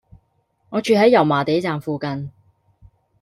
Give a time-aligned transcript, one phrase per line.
[0.71, 2.31] 我住喺油麻地站附近